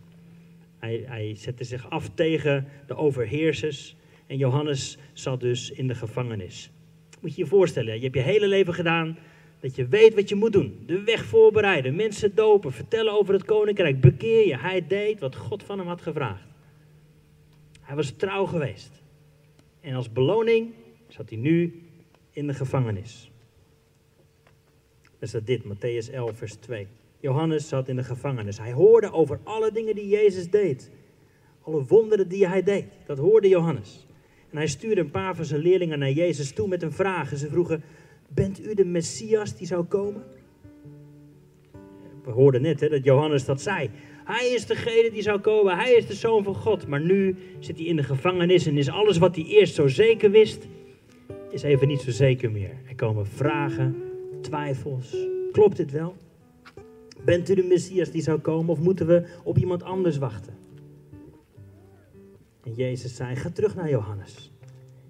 Hij, 0.80 1.04
hij 1.06 1.36
zette 1.36 1.64
zich 1.64 1.90
af 1.90 2.10
tegen 2.10 2.68
de 2.88 2.96
overheersers 2.96 3.96
en 4.28 4.38
Johannes 4.38 4.98
zat 5.14 5.40
dus 5.40 5.72
in 5.72 5.88
de 5.88 5.96
gevangenis. 5.96 6.72
Moet 7.22 7.36
je 7.36 7.42
je 7.42 7.48
voorstellen, 7.48 7.96
je 7.96 8.04
hebt 8.04 8.16
je 8.16 8.22
hele 8.22 8.48
leven 8.48 8.74
gedaan 8.74 9.18
dat 9.60 9.76
je 9.76 9.88
weet 9.88 10.16
wat 10.16 10.30
je 10.30 10.36
moet 10.36 10.54
doen. 10.54 10.84
De 10.86 11.04
weg 11.04 11.26
voorbereiden, 11.26 11.96
mensen 11.96 12.36
dopen, 12.36 12.72
vertellen 12.72 13.14
over 13.14 13.34
het 13.34 13.46
koninkrijk, 13.46 14.02
bekeer 14.02 14.48
je. 14.48 14.58
Hij 14.58 14.88
deed 14.88 15.20
wat 15.20 15.36
God 15.36 15.64
van 15.64 15.80
hem 15.80 15.88
had 15.88 16.02
gevraagd. 16.02 16.48
Hij 17.82 17.96
was 17.96 18.12
trouw 18.12 18.46
geweest. 18.46 19.04
En 19.82 19.96
als 19.96 20.12
beloning 20.12 20.74
zat 21.08 21.30
hij 21.30 21.38
nu 21.38 21.84
in 22.32 22.48
de 22.48 22.54
gevangenis. 22.54 23.32
Dat 25.04 25.22
is 25.22 25.32
dat 25.32 25.46
dit, 25.46 25.64
Matthäus 25.64 26.14
11, 26.14 26.38
vers 26.38 26.54
2. 26.54 26.88
Johannes 27.20 27.68
zat 27.68 27.88
in 27.88 27.96
de 27.96 28.04
gevangenis. 28.04 28.58
Hij 28.58 28.72
hoorde 28.72 29.12
over 29.12 29.40
alle 29.44 29.72
dingen 29.72 29.96
die 29.96 30.08
Jezus 30.08 30.50
deed. 30.50 30.92
Alle 31.62 31.84
wonderen 31.84 32.28
die 32.28 32.48
hij 32.48 32.64
deed. 32.64 32.86
Dat 33.06 33.18
hoorde 33.18 33.48
Johannes. 33.48 34.06
En 34.50 34.58
hij 34.58 34.68
stuurde 34.68 35.02
een 35.02 35.12
paar 35.12 35.36
van 35.36 35.46
zijn 35.46 35.62
leerlingen 35.62 36.00
naar 36.00 36.12
Jezus 36.12 36.52
toe 36.52 36.68
met 36.68 36.84
een 36.84 36.92
vraag. 36.92 37.32
En 37.32 37.38
ze 37.38 37.50
vroegen, 37.50 37.84
bent 38.28 38.66
u 38.66 38.74
de 38.74 38.86
Messias 38.86 39.58
die 39.58 39.68
zou 39.68 39.84
komen? 39.84 40.24
We 42.24 42.32
hoorden 42.32 42.62
net 42.62 42.80
hè, 42.80 42.90
dat 42.90 43.04
Johannes 43.04 43.46
dat 43.46 43.62
zei. 43.62 43.90
Hij 44.26 44.48
is 44.48 44.66
degene 44.66 45.12
die 45.12 45.22
zou 45.22 45.40
komen. 45.40 45.78
Hij 45.78 45.94
is 45.94 46.08
de 46.08 46.14
zoon 46.14 46.44
van 46.44 46.56
God. 46.56 46.88
Maar 46.88 47.02
nu 47.02 47.36
zit 47.60 47.78
hij 47.78 47.86
in 47.86 47.96
de 47.96 48.04
gevangenis 48.04 48.66
en 48.66 48.78
is 48.78 48.90
alles 48.90 49.18
wat 49.18 49.36
hij 49.36 49.46
eerst 49.46 49.76
zo 49.76 49.88
zeker 49.88 50.32
wist, 50.32 50.68
is 51.50 51.64
even 51.64 51.88
niet 51.88 52.02
zo 52.02 52.12
zeker 52.12 52.52
meer. 52.52 52.72
Er 52.88 52.96
komen 52.96 53.26
vragen, 53.26 53.96
twijfels. 54.42 55.16
Klopt 55.52 55.78
dit 55.78 55.92
wel? 55.92 56.16
Bent 57.26 57.50
u 57.50 57.56
de 57.56 57.64
Messias 57.64 58.12
die 58.12 58.22
zou 58.22 58.40
komen 58.40 58.70
of 58.70 58.80
moeten 58.80 59.08
we 59.08 59.24
op 59.44 59.58
iemand 59.58 59.84
anders 59.84 60.18
wachten? 60.18 60.54
En 62.64 62.74
Jezus 62.74 63.16
zei, 63.16 63.36
ga 63.36 63.50
terug 63.50 63.76
naar 63.76 63.90
Johannes 63.90 64.52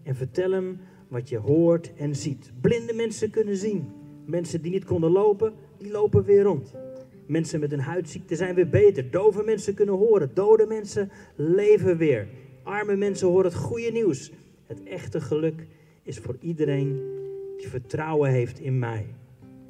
en 0.03 0.15
vertel 0.15 0.51
hem 0.51 0.79
wat 1.08 1.30
je 1.30 1.38
hoort 1.38 1.94
en 1.96 2.16
ziet. 2.16 2.52
Blinde 2.62 2.94
mensen 2.94 3.30
kunnen 3.30 3.58
zien. 3.58 3.88
Mensen 4.26 4.62
die 4.62 4.72
niet 4.72 4.86
konden 4.86 5.12
lopen, 5.12 5.54
die 5.78 5.92
lopen 5.92 6.24
weer 6.24 6.44
rond. 6.44 6.74
Mensen 7.28 7.60
met 7.60 7.72
een 7.72 7.80
huidziekte 7.80 8.36
zijn 8.36 8.56
weer 8.56 8.70
beter. 8.70 9.12
Dove 9.12 9.44
mensen 9.44 9.74
kunnen 9.74 9.96
horen. 9.96 10.32
Dode 10.34 10.66
mensen 10.66 11.12
leven 11.36 11.98
weer. 11.98 12.28
Arme 12.64 12.96
mensen 12.96 13.28
horen 13.28 13.46
het 13.46 13.56
goede 13.56 13.92
nieuws. 13.92 14.32
Het 14.66 14.84
echte 14.84 15.22
geluk 15.22 15.68
is 16.04 16.18
voor 16.18 16.36
iedereen 16.40 17.02
die 17.58 17.68
vertrouwen 17.68 18.32
heeft 18.32 18.60
in 18.60 18.80
mij. 18.80 19.06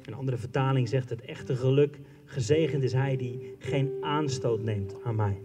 Een 0.02 0.14
andere 0.14 0.36
vertaling 0.36 0.88
zegt 0.88 1.10
het 1.10 1.20
echte 1.20 1.56
geluk. 1.56 1.98
Gezegend 2.24 2.82
is 2.82 2.92
hij 2.92 3.16
die 3.16 3.54
geen 3.58 3.92
aanstoot 4.00 4.62
neemt 4.62 4.94
aan 5.04 5.16
mij. 5.16 5.42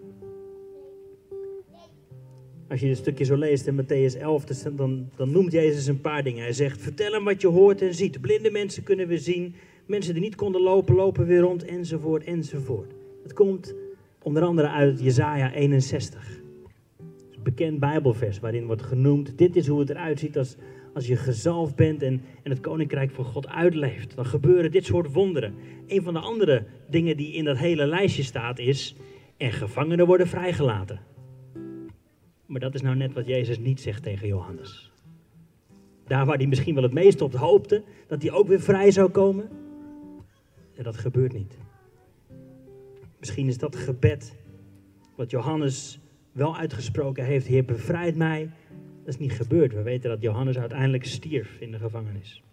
Als 2.71 2.79
je 2.79 2.87
een 2.87 2.95
stukje 2.95 3.23
zo 3.23 3.35
leest 3.35 3.67
in 3.67 3.81
Matthäus 3.83 4.19
11, 4.19 4.45
dan, 4.45 5.09
dan 5.15 5.31
noemt 5.31 5.51
Jezus 5.51 5.87
een 5.87 6.01
paar 6.01 6.23
dingen. 6.23 6.43
Hij 6.43 6.53
zegt, 6.53 6.81
vertel 6.81 7.11
hem 7.11 7.23
wat 7.23 7.41
je 7.41 7.47
hoort 7.47 7.81
en 7.81 7.93
ziet. 7.93 8.21
Blinde 8.21 8.51
mensen 8.51 8.83
kunnen 8.83 9.07
we 9.07 9.17
zien. 9.17 9.55
Mensen 9.85 10.13
die 10.13 10.23
niet 10.23 10.35
konden 10.35 10.61
lopen, 10.61 10.95
lopen 10.95 11.25
weer 11.25 11.39
rond, 11.39 11.65
enzovoort, 11.65 12.23
enzovoort. 12.23 12.91
Het 13.23 13.33
komt 13.33 13.75
onder 14.21 14.43
andere 14.43 14.69
uit 14.69 15.01
Jesaja 15.01 15.53
61. 15.53 16.41
Een 16.99 17.43
bekend 17.43 17.79
bijbelvers 17.79 18.39
waarin 18.39 18.65
wordt 18.65 18.81
genoemd, 18.81 19.37
dit 19.37 19.55
is 19.55 19.67
hoe 19.67 19.79
het 19.79 19.89
eruit 19.89 20.19
ziet 20.19 20.37
als, 20.37 20.55
als 20.93 21.07
je 21.07 21.15
gezalfd 21.15 21.75
bent 21.75 22.01
en, 22.01 22.21
en 22.43 22.51
het 22.51 22.59
koninkrijk 22.59 23.11
van 23.11 23.25
God 23.25 23.47
uitleeft. 23.47 24.15
Dan 24.15 24.25
gebeuren 24.25 24.71
dit 24.71 24.85
soort 24.85 25.13
wonderen. 25.13 25.53
Een 25.87 26.03
van 26.03 26.13
de 26.13 26.19
andere 26.19 26.63
dingen 26.89 27.17
die 27.17 27.33
in 27.33 27.43
dat 27.43 27.57
hele 27.57 27.85
lijstje 27.85 28.23
staat 28.23 28.59
is, 28.59 28.95
en 29.37 29.51
gevangenen 29.51 30.05
worden 30.05 30.27
vrijgelaten. 30.27 30.99
Maar 32.51 32.59
dat 32.59 32.73
is 32.73 32.81
nou 32.81 32.95
net 32.95 33.13
wat 33.13 33.25
Jezus 33.25 33.59
niet 33.59 33.81
zegt 33.81 34.03
tegen 34.03 34.27
Johannes. 34.27 34.91
Daar 36.07 36.25
waar 36.25 36.37
hij 36.37 36.47
misschien 36.47 36.73
wel 36.73 36.83
het 36.83 36.93
meest 36.93 37.21
op 37.21 37.33
hoopte, 37.33 37.83
dat 38.07 38.21
hij 38.21 38.31
ook 38.31 38.47
weer 38.47 38.61
vrij 38.61 38.91
zou 38.91 39.09
komen. 39.09 39.49
En 40.75 40.83
dat 40.83 40.97
gebeurt 40.97 41.33
niet. 41.33 41.57
Misschien 43.19 43.47
is 43.47 43.57
dat 43.57 43.75
gebed 43.75 44.35
wat 45.15 45.31
Johannes 45.31 45.99
wel 46.31 46.57
uitgesproken 46.57 47.25
heeft, 47.25 47.47
Heer 47.47 47.65
bevrijd 47.65 48.15
mij. 48.15 48.49
Dat 48.99 49.13
is 49.13 49.19
niet 49.19 49.33
gebeurd. 49.33 49.73
We 49.73 49.81
weten 49.81 50.09
dat 50.09 50.21
Johannes 50.21 50.57
uiteindelijk 50.57 51.05
stierf 51.05 51.59
in 51.59 51.71
de 51.71 51.77
gevangenis. 51.77 52.43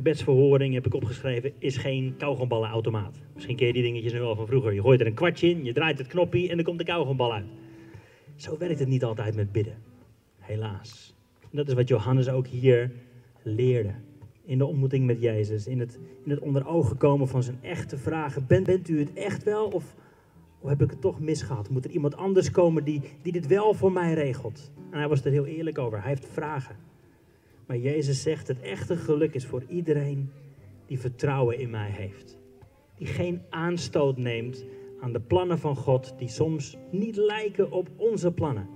Gebedsverhoring, 0.00 0.74
heb 0.74 0.86
ik 0.86 0.94
opgeschreven, 0.94 1.52
is 1.58 1.76
geen 1.76 2.14
kauwgomballenautomaat. 2.18 3.20
Misschien 3.34 3.56
ken 3.56 3.66
je 3.66 3.72
die 3.72 3.82
dingetjes 3.82 4.12
nu 4.12 4.20
wel 4.20 4.34
van 4.36 4.46
vroeger. 4.46 4.72
Je 4.72 4.80
gooit 4.80 5.00
er 5.00 5.06
een 5.06 5.14
kwartje 5.14 5.48
in, 5.48 5.64
je 5.64 5.72
draait 5.72 5.98
het 5.98 6.06
knopje 6.06 6.48
en 6.48 6.56
dan 6.56 6.64
komt 6.64 6.78
de 6.78 6.84
kauwgombal 6.84 7.32
uit. 7.32 7.46
Zo 8.36 8.58
werkt 8.58 8.78
het 8.78 8.88
niet 8.88 9.04
altijd 9.04 9.36
met 9.36 9.52
bidden. 9.52 9.74
Helaas. 10.38 11.14
En 11.40 11.56
dat 11.56 11.68
is 11.68 11.74
wat 11.74 11.88
Johannes 11.88 12.28
ook 12.28 12.46
hier 12.46 12.90
leerde. 13.42 13.94
In 14.44 14.58
de 14.58 14.66
ontmoeting 14.66 15.06
met 15.06 15.22
Jezus. 15.22 15.66
In 15.66 15.80
het, 15.80 15.98
in 16.24 16.30
het 16.30 16.40
onder 16.40 16.66
ogen 16.66 16.96
komen 16.96 17.28
van 17.28 17.42
zijn 17.42 17.58
echte 17.62 17.98
vragen. 17.98 18.46
Bent, 18.46 18.66
bent 18.66 18.88
u 18.88 18.98
het 18.98 19.12
echt 19.12 19.42
wel 19.42 19.66
of, 19.66 19.94
of 20.60 20.68
heb 20.68 20.82
ik 20.82 20.90
het 20.90 21.00
toch 21.00 21.20
misgehad? 21.20 21.70
Moet 21.70 21.84
er 21.84 21.90
iemand 21.90 22.16
anders 22.16 22.50
komen 22.50 22.84
die, 22.84 23.00
die 23.22 23.32
dit 23.32 23.46
wel 23.46 23.74
voor 23.74 23.92
mij 23.92 24.14
regelt? 24.14 24.70
En 24.90 24.98
hij 24.98 25.08
was 25.08 25.24
er 25.24 25.32
heel 25.32 25.46
eerlijk 25.46 25.78
over. 25.78 25.98
Hij 25.98 26.08
heeft 26.08 26.28
vragen. 26.32 26.76
Maar 27.70 27.78
Jezus 27.78 28.22
zegt, 28.22 28.48
het 28.48 28.60
echte 28.60 28.96
geluk 28.96 29.34
is 29.34 29.46
voor 29.46 29.62
iedereen 29.68 30.30
die 30.86 31.00
vertrouwen 31.00 31.58
in 31.58 31.70
mij 31.70 31.90
heeft. 31.90 32.38
Die 32.94 33.06
geen 33.06 33.42
aanstoot 33.50 34.16
neemt 34.16 34.64
aan 35.00 35.12
de 35.12 35.20
plannen 35.20 35.58
van 35.58 35.76
God, 35.76 36.14
die 36.18 36.28
soms 36.28 36.76
niet 36.90 37.16
lijken 37.16 37.70
op 37.70 37.88
onze 37.96 38.32
plannen. 38.32 38.68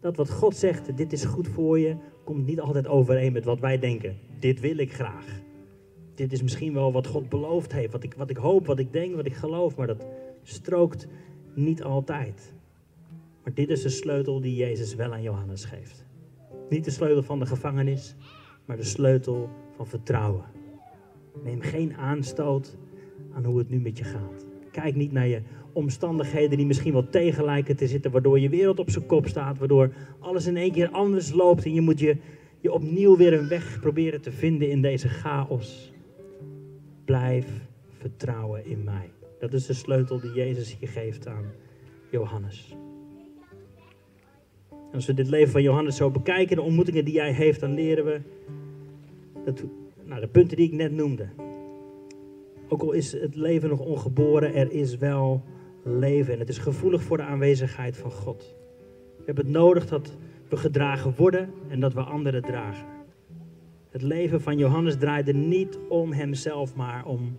Dat 0.00 0.16
wat 0.16 0.30
God 0.30 0.56
zegt, 0.56 0.96
dit 0.96 1.12
is 1.12 1.24
goed 1.24 1.48
voor 1.48 1.78
je, 1.78 1.96
komt 2.24 2.46
niet 2.46 2.60
altijd 2.60 2.86
overeen 2.86 3.32
met 3.32 3.44
wat 3.44 3.60
wij 3.60 3.78
denken. 3.78 4.18
Dit 4.38 4.60
wil 4.60 4.78
ik 4.78 4.92
graag. 4.92 5.40
Dit 6.14 6.32
is 6.32 6.42
misschien 6.42 6.74
wel 6.74 6.92
wat 6.92 7.06
God 7.06 7.28
beloofd 7.28 7.72
heeft, 7.72 7.92
wat 7.92 8.04
ik, 8.04 8.14
wat 8.14 8.30
ik 8.30 8.36
hoop, 8.36 8.66
wat 8.66 8.78
ik 8.78 8.92
denk, 8.92 9.14
wat 9.14 9.26
ik 9.26 9.34
geloof, 9.34 9.76
maar 9.76 9.86
dat 9.86 10.06
strookt 10.42 11.06
niet 11.54 11.82
altijd. 11.82 12.54
Maar 13.42 13.54
dit 13.54 13.70
is 13.70 13.82
de 13.82 13.88
sleutel 13.88 14.40
die 14.40 14.54
Jezus 14.54 14.94
wel 14.94 15.12
aan 15.12 15.22
Johannes 15.22 15.64
geeft. 15.64 16.08
Niet 16.68 16.84
de 16.84 16.90
sleutel 16.90 17.22
van 17.22 17.38
de 17.38 17.46
gevangenis, 17.46 18.16
maar 18.64 18.76
de 18.76 18.84
sleutel 18.84 19.48
van 19.76 19.86
vertrouwen. 19.86 20.44
Neem 21.44 21.60
geen 21.60 21.96
aanstoot 21.96 22.76
aan 23.34 23.44
hoe 23.44 23.58
het 23.58 23.68
nu 23.68 23.80
met 23.80 23.98
je 23.98 24.04
gaat. 24.04 24.46
Kijk 24.70 24.94
niet 24.94 25.12
naar 25.12 25.26
je 25.26 25.42
omstandigheden 25.72 26.56
die 26.56 26.66
misschien 26.66 26.92
wel 26.92 27.08
tegen 27.08 27.44
lijken 27.44 27.76
te 27.76 27.86
zitten, 27.86 28.10
waardoor 28.10 28.40
je 28.40 28.48
wereld 28.48 28.78
op 28.78 28.90
zijn 28.90 29.06
kop 29.06 29.26
staat, 29.26 29.58
waardoor 29.58 29.92
alles 30.18 30.46
in 30.46 30.56
één 30.56 30.72
keer 30.72 30.90
anders 30.90 31.32
loopt 31.32 31.64
en 31.64 31.74
je 31.74 31.80
moet 31.80 31.98
je, 31.98 32.16
je 32.60 32.72
opnieuw 32.72 33.16
weer 33.16 33.32
een 33.32 33.48
weg 33.48 33.80
proberen 33.80 34.20
te 34.20 34.32
vinden 34.32 34.70
in 34.70 34.82
deze 34.82 35.08
chaos. 35.08 35.92
Blijf 37.04 37.46
vertrouwen 37.88 38.64
in 38.66 38.84
mij. 38.84 39.10
Dat 39.38 39.52
is 39.52 39.66
de 39.66 39.72
sleutel 39.72 40.20
die 40.20 40.32
Jezus 40.32 40.76
hier 40.78 40.88
geeft 40.88 41.26
aan 41.26 41.44
Johannes 42.10 42.76
als 44.94 45.06
we 45.06 45.14
dit 45.14 45.28
leven 45.28 45.52
van 45.52 45.62
Johannes 45.62 45.96
zo 45.96 46.10
bekijken, 46.10 46.56
de 46.56 46.62
ontmoetingen 46.62 47.04
die 47.04 47.20
hij 47.20 47.32
heeft, 47.32 47.60
dan 47.60 47.74
leren 47.74 48.04
we 48.04 48.20
dat, 49.44 49.64
nou, 50.04 50.20
de 50.20 50.28
punten 50.28 50.56
die 50.56 50.66
ik 50.66 50.72
net 50.72 50.92
noemde. 50.92 51.28
Ook 52.68 52.82
al 52.82 52.92
is 52.92 53.12
het 53.12 53.36
leven 53.36 53.68
nog 53.68 53.80
ongeboren, 53.80 54.54
er 54.54 54.72
is 54.72 54.96
wel 54.96 55.42
leven. 55.82 56.32
En 56.32 56.38
het 56.38 56.48
is 56.48 56.58
gevoelig 56.58 57.02
voor 57.02 57.16
de 57.16 57.22
aanwezigheid 57.22 57.96
van 57.96 58.10
God. 58.10 58.54
We 59.16 59.22
hebben 59.24 59.44
het 59.44 59.54
nodig 59.54 59.86
dat 59.86 60.16
we 60.48 60.56
gedragen 60.56 61.14
worden 61.16 61.50
en 61.68 61.80
dat 61.80 61.92
we 61.92 62.00
anderen 62.00 62.42
dragen. 62.42 62.86
Het 63.90 64.02
leven 64.02 64.40
van 64.40 64.58
Johannes 64.58 64.96
draaide 64.96 65.32
niet 65.32 65.78
om 65.88 66.12
hemzelf, 66.12 66.74
maar 66.74 67.06
om 67.06 67.36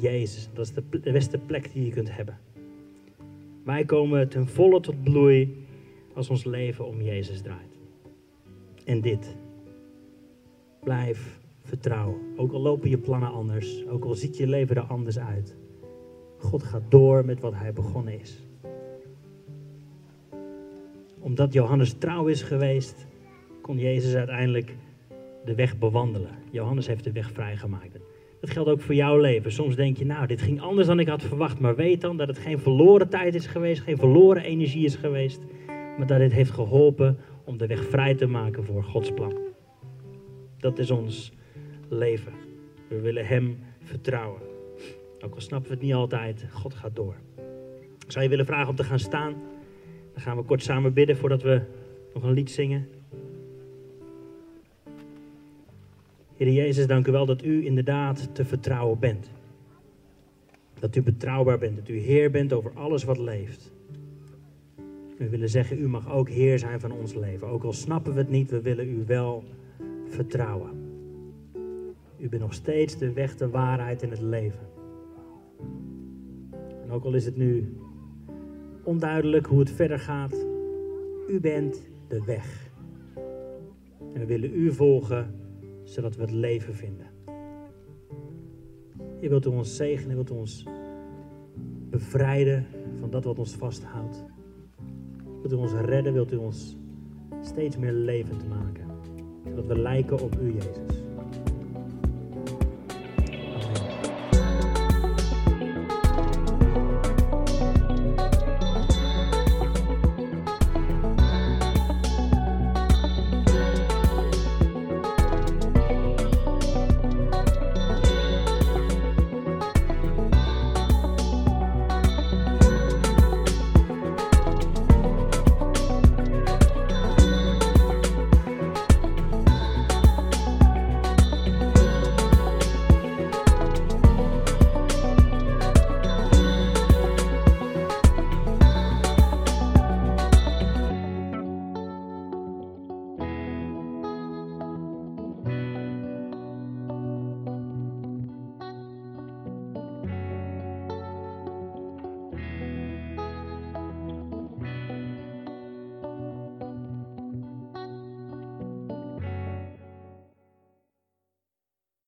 Jezus. 0.00 0.48
Dat 0.52 0.66
is 0.66 0.72
de 1.02 1.12
beste 1.12 1.38
plek 1.38 1.72
die 1.72 1.84
je 1.84 1.90
kunt 1.90 2.16
hebben. 2.16 2.38
Wij 3.64 3.84
komen 3.84 4.28
ten 4.28 4.48
volle 4.48 4.80
tot 4.80 5.02
bloei 5.02 5.61
als 6.14 6.30
ons 6.30 6.44
leven 6.44 6.86
om 6.86 7.02
Jezus 7.02 7.40
draait. 7.40 7.78
En 8.84 9.00
dit. 9.00 9.36
Blijf 10.82 11.40
vertrouwen. 11.62 12.20
Ook 12.36 12.52
al 12.52 12.60
lopen 12.60 12.90
je 12.90 12.98
plannen 12.98 13.32
anders, 13.32 13.86
ook 13.88 14.04
al 14.04 14.14
ziet 14.14 14.36
je 14.36 14.46
leven 14.46 14.76
er 14.76 14.82
anders 14.82 15.18
uit. 15.18 15.56
God 16.38 16.62
gaat 16.62 16.90
door 16.90 17.24
met 17.24 17.40
wat 17.40 17.54
hij 17.54 17.72
begonnen 17.72 18.20
is. 18.20 18.42
Omdat 21.18 21.52
Johannes 21.52 21.92
trouw 21.92 22.26
is 22.26 22.42
geweest, 22.42 23.06
kon 23.60 23.78
Jezus 23.78 24.14
uiteindelijk 24.14 24.76
de 25.44 25.54
weg 25.54 25.78
bewandelen. 25.78 26.30
Johannes 26.50 26.86
heeft 26.86 27.04
de 27.04 27.12
weg 27.12 27.30
vrijgemaakt. 27.30 27.98
Dat 28.40 28.50
geldt 28.50 28.68
ook 28.68 28.80
voor 28.80 28.94
jouw 28.94 29.20
leven. 29.20 29.52
Soms 29.52 29.76
denk 29.76 29.96
je, 29.96 30.04
nou, 30.04 30.26
dit 30.26 30.42
ging 30.42 30.60
anders 30.60 30.86
dan 30.86 30.98
ik 30.98 31.08
had 31.08 31.22
verwacht. 31.22 31.60
Maar 31.60 31.76
weet 31.76 32.00
dan 32.00 32.16
dat 32.16 32.28
het 32.28 32.38
geen 32.38 32.58
verloren 32.58 33.08
tijd 33.08 33.34
is 33.34 33.46
geweest, 33.46 33.82
geen 33.82 33.96
verloren 33.96 34.42
energie 34.42 34.84
is 34.84 34.94
geweest. 34.94 35.40
Maar 35.98 36.06
dat 36.06 36.18
dit 36.18 36.32
heeft 36.32 36.50
geholpen 36.50 37.18
om 37.44 37.58
de 37.58 37.66
weg 37.66 37.84
vrij 37.84 38.14
te 38.14 38.26
maken 38.26 38.64
voor 38.64 38.84
Gods 38.84 39.12
plan. 39.12 39.38
Dat 40.58 40.78
is 40.78 40.90
ons 40.90 41.32
leven. 41.88 42.32
We 42.88 43.00
willen 43.00 43.26
Hem 43.26 43.58
vertrouwen. 43.82 44.40
Ook 45.24 45.34
al 45.34 45.40
snappen 45.40 45.68
we 45.68 45.74
het 45.74 45.84
niet 45.84 45.94
altijd, 45.94 46.46
God 46.50 46.74
gaat 46.74 46.96
door. 46.96 47.14
Ik 48.04 48.12
zou 48.12 48.24
je 48.24 48.30
willen 48.30 48.46
vragen 48.46 48.68
om 48.68 48.76
te 48.76 48.84
gaan 48.84 48.98
staan. 48.98 49.34
Dan 50.12 50.22
gaan 50.22 50.36
we 50.36 50.42
kort 50.42 50.62
samen 50.62 50.92
bidden 50.92 51.16
voordat 51.16 51.42
we 51.42 51.60
nog 52.14 52.22
een 52.22 52.32
lied 52.32 52.50
zingen. 52.50 52.88
Heer 56.36 56.52
Jezus, 56.52 56.86
dank 56.86 57.06
u 57.06 57.12
wel 57.12 57.26
dat 57.26 57.44
u 57.44 57.64
inderdaad 57.64 58.34
te 58.34 58.44
vertrouwen 58.44 58.98
bent. 58.98 59.30
Dat 60.78 60.96
u 60.96 61.02
betrouwbaar 61.02 61.58
bent, 61.58 61.76
dat 61.76 61.88
u 61.88 61.98
Heer 61.98 62.30
bent 62.30 62.52
over 62.52 62.72
alles 62.74 63.04
wat 63.04 63.18
leeft. 63.18 63.72
We 65.22 65.28
willen 65.28 65.48
zeggen, 65.48 65.78
u 65.78 65.88
mag 65.88 66.12
ook 66.12 66.28
Heer 66.28 66.58
zijn 66.58 66.80
van 66.80 66.92
ons 66.92 67.14
leven. 67.14 67.48
Ook 67.48 67.64
al 67.64 67.72
snappen 67.72 68.12
we 68.12 68.18
het 68.18 68.30
niet, 68.30 68.50
we 68.50 68.60
willen 68.60 68.88
u 68.88 69.04
wel 69.06 69.44
vertrouwen. 70.08 70.70
U 72.18 72.28
bent 72.28 72.42
nog 72.42 72.54
steeds 72.54 72.98
de 72.98 73.12
weg, 73.12 73.36
de 73.36 73.48
waarheid 73.48 74.02
en 74.02 74.10
het 74.10 74.20
leven. 74.20 74.66
En 76.82 76.90
ook 76.90 77.04
al 77.04 77.14
is 77.14 77.24
het 77.24 77.36
nu 77.36 77.76
onduidelijk 78.82 79.46
hoe 79.46 79.58
het 79.58 79.70
verder 79.70 79.98
gaat, 79.98 80.46
u 81.28 81.40
bent 81.40 81.88
de 82.08 82.24
weg. 82.24 82.70
En 84.12 84.20
we 84.20 84.26
willen 84.26 84.54
u 84.54 84.72
volgen, 84.72 85.34
zodat 85.82 86.16
we 86.16 86.22
het 86.22 86.32
leven 86.32 86.74
vinden. 86.74 87.06
Je 89.20 89.28
wilt 89.28 89.46
u 89.46 89.48
ons 89.48 89.76
zegenen, 89.76 90.08
je 90.08 90.14
wilt 90.14 90.30
u 90.30 90.34
ons 90.34 90.66
bevrijden 91.90 92.66
van 92.98 93.10
dat 93.10 93.24
wat 93.24 93.38
ons 93.38 93.54
vasthoudt. 93.54 94.24
Wilt 95.42 95.52
u 95.52 95.56
ons 95.56 95.72
redden, 95.72 96.12
wilt 96.12 96.32
u 96.32 96.36
ons 96.36 96.76
steeds 97.40 97.76
meer 97.76 97.92
levend 97.92 98.48
maken. 98.48 98.86
Zodat 99.44 99.66
we 99.66 99.78
lijken 99.78 100.20
op 100.20 100.40
u, 100.40 100.52
Jezus. 100.52 101.01